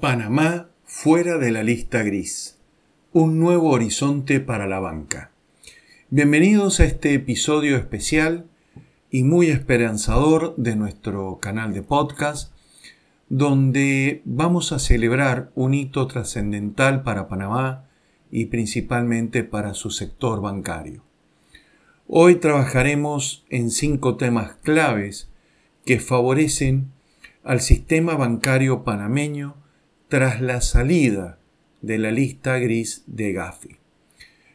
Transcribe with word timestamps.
Panamá 0.00 0.68
fuera 0.84 1.38
de 1.38 1.50
la 1.50 1.62
lista 1.62 2.02
gris. 2.02 2.58
Un 3.14 3.40
nuevo 3.40 3.70
horizonte 3.70 4.40
para 4.40 4.66
la 4.66 4.78
banca. 4.78 5.30
Bienvenidos 6.10 6.80
a 6.80 6.84
este 6.84 7.14
episodio 7.14 7.78
especial 7.78 8.44
y 9.10 9.22
muy 9.24 9.46
esperanzador 9.46 10.54
de 10.56 10.76
nuestro 10.76 11.38
canal 11.38 11.72
de 11.72 11.82
podcast, 11.82 12.52
donde 13.30 14.20
vamos 14.26 14.72
a 14.72 14.78
celebrar 14.78 15.50
un 15.54 15.72
hito 15.72 16.06
trascendental 16.06 17.02
para 17.02 17.26
Panamá 17.26 17.86
y 18.30 18.46
principalmente 18.46 19.44
para 19.44 19.72
su 19.72 19.90
sector 19.90 20.42
bancario. 20.42 21.02
Hoy 22.06 22.34
trabajaremos 22.34 23.46
en 23.48 23.70
cinco 23.70 24.16
temas 24.16 24.56
claves 24.62 25.30
que 25.86 26.00
favorecen 26.00 26.90
al 27.44 27.62
sistema 27.62 28.14
bancario 28.14 28.84
panameño 28.84 29.54
tras 30.08 30.40
la 30.40 30.60
salida 30.60 31.38
de 31.82 31.98
la 31.98 32.12
lista 32.12 32.58
gris 32.58 33.02
de 33.06 33.32
Gafi. 33.32 33.76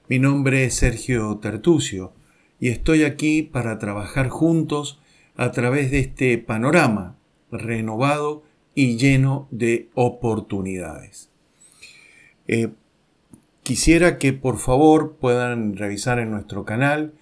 Mi 0.07 0.17
nombre 0.17 0.63
es 0.63 0.75
Sergio 0.75 1.37
Tertucio 1.39 2.13
y 2.59 2.69
estoy 2.69 3.03
aquí 3.03 3.43
para 3.43 3.77
trabajar 3.77 4.29
juntos 4.29 5.01
a 5.35 5.51
través 5.51 5.91
de 5.91 5.99
este 5.99 6.37
panorama 6.37 7.17
renovado 7.51 8.43
y 8.75 8.97
lleno 8.97 9.49
de 9.51 9.89
oportunidades. 9.93 11.29
Eh, 12.47 12.69
quisiera 13.63 14.17
que 14.17 14.31
por 14.31 14.57
favor 14.57 15.17
puedan 15.19 15.75
revisar 15.75 16.19
en 16.19 16.31
nuestro 16.31 16.63
canal 16.63 17.13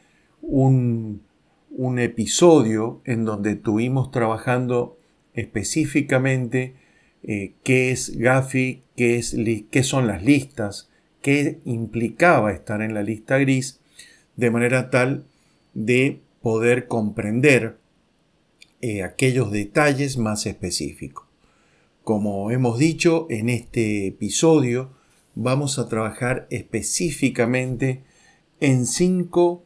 un, 0.43 1.23
un 1.71 1.97
episodio 1.97 3.01
en 3.05 3.25
donde 3.25 3.51
estuvimos 3.51 4.11
trabajando 4.11 4.97
específicamente 5.33 6.75
eh, 7.23 7.53
qué 7.63 7.91
es 7.91 8.17
Gafi, 8.17 8.83
qué, 8.95 9.17
es, 9.17 9.35
qué 9.71 9.83
son 9.83 10.07
las 10.07 10.23
listas, 10.23 10.89
qué 11.21 11.59
implicaba 11.65 12.51
estar 12.51 12.81
en 12.81 12.93
la 12.93 13.03
lista 13.03 13.37
gris, 13.37 13.79
de 14.35 14.51
manera 14.51 14.89
tal 14.89 15.25
de 15.73 16.21
poder 16.41 16.87
comprender 16.87 17.77
eh, 18.81 19.03
aquellos 19.03 19.51
detalles 19.51 20.17
más 20.17 20.45
específicos. 20.45 21.25
Como 22.03 22.49
hemos 22.51 22.79
dicho 22.79 23.27
en 23.29 23.49
este 23.49 24.07
episodio, 24.07 24.91
vamos 25.35 25.77
a 25.77 25.89
trabajar 25.89 26.47
específicamente 26.49 28.03
en 28.61 28.85
cinco 28.85 29.63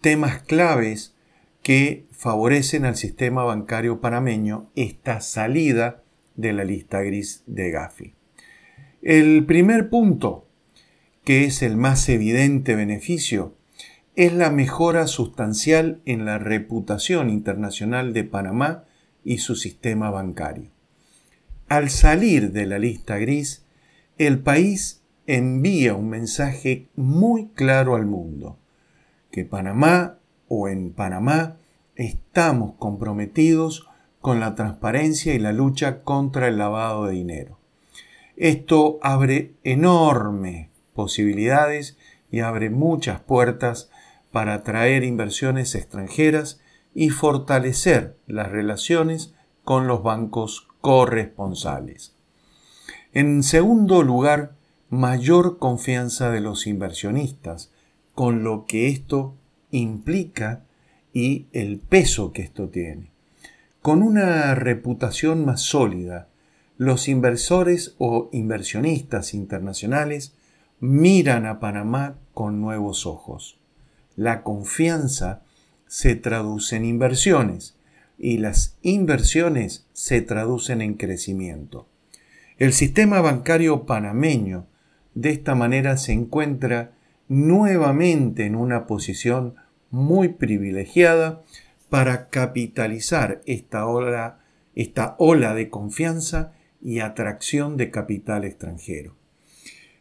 temas 0.00 0.42
claves 0.42 1.14
que 1.62 2.04
favorecen 2.10 2.84
al 2.84 2.96
sistema 2.96 3.44
bancario 3.44 4.00
panameño 4.00 4.70
esta 4.74 5.20
salida 5.20 6.02
de 6.36 6.52
la 6.52 6.64
lista 6.64 7.00
gris 7.02 7.42
de 7.46 7.70
Gafi. 7.70 8.14
El 9.02 9.44
primer 9.46 9.88
punto, 9.88 10.46
que 11.24 11.44
es 11.44 11.62
el 11.62 11.76
más 11.76 12.08
evidente 12.08 12.74
beneficio, 12.74 13.54
es 14.14 14.32
la 14.32 14.50
mejora 14.50 15.06
sustancial 15.06 16.00
en 16.06 16.24
la 16.24 16.38
reputación 16.38 17.28
internacional 17.28 18.12
de 18.12 18.24
Panamá 18.24 18.84
y 19.24 19.38
su 19.38 19.56
sistema 19.56 20.10
bancario. 20.10 20.70
Al 21.68 21.90
salir 21.90 22.52
de 22.52 22.66
la 22.66 22.78
lista 22.78 23.18
gris, 23.18 23.66
el 24.18 24.38
país 24.38 25.02
envía 25.26 25.94
un 25.94 26.08
mensaje 26.08 26.88
muy 26.94 27.48
claro 27.48 27.96
al 27.96 28.06
mundo, 28.06 28.58
que 29.30 29.44
Panamá 29.44 30.18
o 30.48 30.68
en 30.68 30.92
Panamá 30.92 31.58
estamos 31.96 32.74
comprometidos 32.78 33.88
con 34.26 34.40
la 34.40 34.56
transparencia 34.56 35.34
y 35.34 35.38
la 35.38 35.52
lucha 35.52 36.02
contra 36.02 36.48
el 36.48 36.58
lavado 36.58 37.06
de 37.06 37.12
dinero. 37.12 37.60
Esto 38.36 38.98
abre 39.00 39.54
enormes 39.62 40.68
posibilidades 40.94 41.96
y 42.32 42.40
abre 42.40 42.68
muchas 42.68 43.20
puertas 43.20 43.88
para 44.32 44.54
atraer 44.54 45.04
inversiones 45.04 45.76
extranjeras 45.76 46.60
y 46.92 47.10
fortalecer 47.10 48.16
las 48.26 48.50
relaciones 48.50 49.32
con 49.62 49.86
los 49.86 50.02
bancos 50.02 50.66
corresponsales. 50.80 52.16
En 53.12 53.44
segundo 53.44 54.02
lugar, 54.02 54.56
mayor 54.90 55.58
confianza 55.58 56.32
de 56.32 56.40
los 56.40 56.66
inversionistas, 56.66 57.70
con 58.12 58.42
lo 58.42 58.66
que 58.66 58.88
esto 58.88 59.36
implica 59.70 60.64
y 61.12 61.46
el 61.52 61.78
peso 61.78 62.32
que 62.32 62.42
esto 62.42 62.68
tiene. 62.68 63.14
Con 63.86 64.02
una 64.02 64.56
reputación 64.56 65.44
más 65.44 65.60
sólida, 65.60 66.26
los 66.76 67.06
inversores 67.06 67.94
o 67.98 68.28
inversionistas 68.32 69.32
internacionales 69.32 70.34
miran 70.80 71.46
a 71.46 71.60
Panamá 71.60 72.18
con 72.34 72.60
nuevos 72.60 73.06
ojos. 73.06 73.60
La 74.16 74.42
confianza 74.42 75.44
se 75.86 76.16
traduce 76.16 76.74
en 76.74 76.84
inversiones 76.84 77.78
y 78.18 78.38
las 78.38 78.76
inversiones 78.82 79.86
se 79.92 80.20
traducen 80.20 80.82
en 80.82 80.94
crecimiento. 80.94 81.86
El 82.58 82.72
sistema 82.72 83.20
bancario 83.20 83.86
panameño 83.86 84.66
de 85.14 85.30
esta 85.30 85.54
manera 85.54 85.96
se 85.96 86.10
encuentra 86.10 86.90
nuevamente 87.28 88.46
en 88.46 88.56
una 88.56 88.88
posición 88.88 89.54
muy 89.92 90.30
privilegiada 90.30 91.44
para 91.96 92.28
capitalizar 92.28 93.40
esta 93.46 93.86
ola, 93.86 94.40
esta 94.74 95.16
ola 95.18 95.54
de 95.54 95.70
confianza 95.70 96.52
y 96.82 96.98
atracción 96.98 97.78
de 97.78 97.90
capital 97.90 98.44
extranjero. 98.44 99.16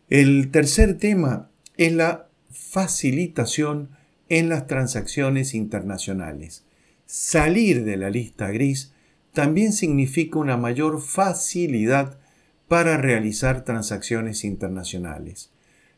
El 0.09 0.51
tercer 0.51 0.97
tema 0.97 1.49
es 1.77 1.93
la 1.93 2.27
facilitación 2.51 3.91
en 4.27 4.49
las 4.49 4.67
transacciones 4.67 5.53
internacionales. 5.53 6.65
Salir 7.05 7.85
de 7.85 7.95
la 7.95 8.09
lista 8.09 8.51
gris 8.51 8.91
también 9.31 9.71
significa 9.71 10.37
una 10.37 10.57
mayor 10.57 10.99
facilidad 10.99 12.19
para 12.67 12.97
realizar 12.97 13.63
transacciones 13.63 14.43
internacionales. 14.43 15.49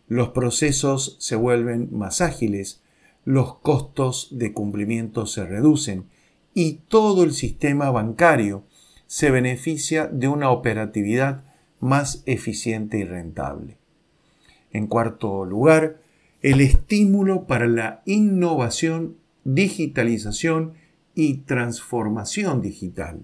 Los 0.07 0.29
procesos 0.29 1.17
se 1.19 1.35
vuelven 1.35 1.89
más 1.91 2.21
ágiles, 2.21 2.83
los 3.27 3.55
costos 3.55 4.29
de 4.31 4.53
cumplimiento 4.53 5.25
se 5.25 5.45
reducen 5.45 6.05
y 6.53 6.79
todo 6.87 7.25
el 7.25 7.33
sistema 7.33 7.91
bancario 7.91 8.63
se 9.05 9.31
beneficia 9.31 10.07
de 10.07 10.29
una 10.29 10.49
operatividad 10.49 11.43
más 11.81 12.23
eficiente 12.25 12.99
y 12.99 13.03
rentable. 13.03 13.75
En 14.71 14.87
cuarto 14.87 15.43
lugar, 15.43 15.99
el 16.41 16.61
estímulo 16.61 17.47
para 17.47 17.67
la 17.67 18.01
innovación, 18.05 19.17
digitalización 19.43 20.75
y 21.13 21.39
transformación 21.39 22.61
digital. 22.61 23.23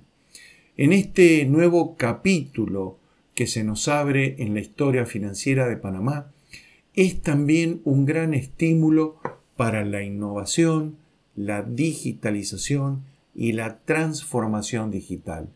En 0.76 0.92
este 0.92 1.46
nuevo 1.46 1.96
capítulo 1.96 3.00
que 3.36 3.48
se 3.48 3.64
nos 3.64 3.88
abre 3.88 4.36
en 4.40 4.54
la 4.54 4.60
historia 4.60 5.06
financiera 5.06 5.66
de 5.70 5.78
Panamá, 5.78 6.30
es 6.94 7.22
también 7.22 7.80
un 7.86 8.06
gran 8.06 8.34
estímulo 8.34 9.16
para 9.64 9.86
la 9.86 10.04
innovación, 10.04 10.98
la 11.38 11.64
digitalización 11.64 13.06
y 13.34 13.54
la 13.54 13.78
transformación 13.86 14.92
digital. 14.92 15.48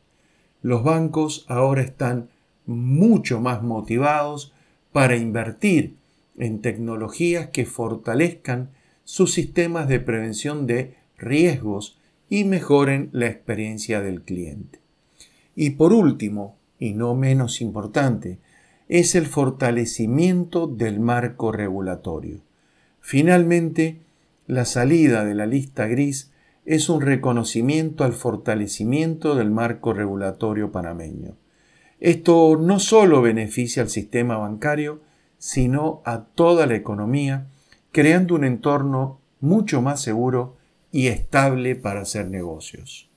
Los 0.62 0.85
bancos 0.85 1.45
ahora 1.50 1.81
están 1.81 2.29
mucho 2.66 3.41
más 3.41 3.63
motivados 3.63 4.53
para 4.94 5.18
invertir 5.18 5.97
en 6.38 6.62
tecnologías 6.62 7.47
que 7.47 7.66
fortalezcan 7.66 8.69
sus 9.03 9.34
sistemas 9.34 9.90
de 9.90 10.00
prevención 10.00 10.68
de 10.68 10.95
riesgos 11.18 12.00
y 12.29 12.45
mejoren 12.45 13.09
la 13.12 13.28
experiencia 13.28 14.00
del 14.00 14.22
cliente. 14.22 14.79
Y 15.53 15.72
por 15.72 15.91
último, 15.91 16.56
y 16.79 16.94
no 16.94 17.13
menos 17.13 17.59
importante, 17.59 18.39
es 18.88 19.15
el 19.15 19.25
fortalecimiento 19.25 20.65
del 20.65 21.01
marco 21.01 21.51
regulatorio. 21.51 22.47
Finalmente, 23.09 24.01
la 24.48 24.65
salida 24.65 25.24
de 25.24 25.33
la 25.33 25.45
lista 25.45 25.88
gris 25.88 26.33
es 26.65 26.89
un 26.89 27.00
reconocimiento 27.00 28.04
al 28.04 28.12
fortalecimiento 28.12 29.33
del 29.33 29.50
marco 29.50 29.94
regulatorio 29.94 30.74
panameño. 30.74 31.38
Esto 32.01 32.57
no 32.57 32.81
solo 32.81 33.21
beneficia 33.21 33.81
al 33.81 33.88
sistema 33.88 34.36
bancario, 34.36 35.00
sino 35.38 36.01
a 36.04 36.25
toda 36.25 36.65
la 36.65 36.75
economía, 36.75 37.48
creando 37.94 38.36
un 38.36 38.44
entorno 38.44 39.21
mucho 39.39 39.81
más 39.81 40.01
seguro 40.01 40.57
y 40.92 41.07
estable 41.07 41.77
para 41.77 42.01
hacer 42.01 42.27
negocios. 42.30 43.10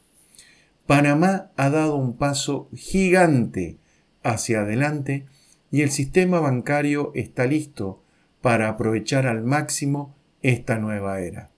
Panamá 0.86 1.50
ha 1.56 1.68
dado 1.68 1.96
un 1.96 2.16
paso 2.16 2.68
gigante 2.76 3.78
hacia 4.22 4.60
adelante 4.60 5.26
y 5.72 5.82
el 5.82 5.90
sistema 5.90 6.38
bancario 6.38 7.10
está 7.16 7.44
listo 7.46 8.04
para 8.40 8.68
aprovechar 8.68 9.26
al 9.26 9.42
máximo 9.42 10.14
esta 10.42 10.78
nueva 10.78 11.20
era. 11.20 11.50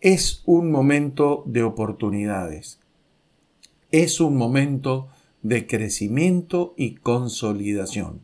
Es 0.00 0.42
un 0.46 0.70
momento 0.70 1.42
de 1.46 1.62
oportunidades. 1.62 2.78
Es 3.90 4.20
un 4.20 4.36
momento 4.36 5.08
de 5.42 5.66
crecimiento 5.66 6.74
y 6.76 6.96
consolidación. 6.96 8.22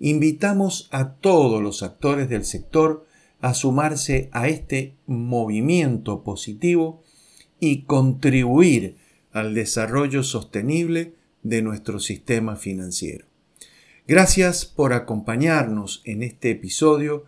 Invitamos 0.00 0.88
a 0.92 1.14
todos 1.14 1.62
los 1.62 1.82
actores 1.82 2.28
del 2.28 2.44
sector 2.44 3.06
a 3.40 3.54
sumarse 3.54 4.28
a 4.32 4.48
este 4.48 4.94
movimiento 5.06 6.22
positivo 6.22 7.02
y 7.60 7.82
contribuir 7.82 8.96
al 9.32 9.54
desarrollo 9.54 10.22
sostenible 10.22 11.14
de 11.42 11.62
nuestro 11.62 12.00
sistema 12.00 12.56
financiero. 12.56 13.27
Gracias 14.08 14.64
por 14.64 14.94
acompañarnos 14.94 16.00
en 16.06 16.22
este 16.22 16.52
episodio 16.52 17.26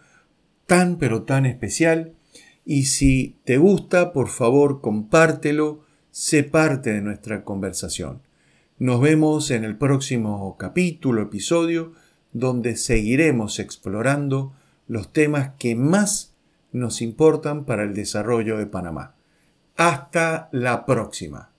tan 0.65 0.97
pero 0.97 1.25
tan 1.25 1.45
especial 1.45 2.15
y 2.65 2.85
si 2.85 3.37
te 3.45 3.59
gusta, 3.59 4.15
por 4.15 4.29
favor, 4.29 4.81
compártelo, 4.81 5.85
sé 6.11 6.43
parte 6.43 6.91
de 6.91 7.03
nuestra 7.03 7.45
conversación. 7.45 8.23
Nos 8.79 9.03
vemos 9.03 9.51
en 9.51 9.65
el 9.65 9.77
próximo 9.77 10.57
capítulo, 10.57 11.21
episodio, 11.21 11.93
donde 12.33 12.77
seguiremos 12.77 13.59
explorando 13.59 14.55
los 14.89 15.13
temas 15.13 15.51
que 15.59 15.75
más 15.75 16.33
nos 16.73 17.03
importan 17.03 17.67
para 17.67 17.83
el 17.83 17.93
desarrollo 17.93 18.57
de 18.57 18.65
Panamá. 18.65 19.17
Hasta 19.77 20.49
la 20.51 20.87
próxima. 20.87 21.50